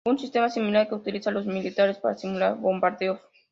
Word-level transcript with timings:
Un 0.03 0.17
sistema 0.17 0.49
similar 0.49 0.87
que 0.89 0.95
utilizaron 0.95 1.35
los 1.35 1.45
militares 1.45 1.99
para 1.99 2.17
simular 2.17 2.57
bombardeos. 2.57 3.19